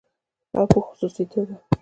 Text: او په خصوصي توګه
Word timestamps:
او 0.57 0.65
په 0.71 0.79
خصوصي 0.85 1.23
توګه 1.31 1.55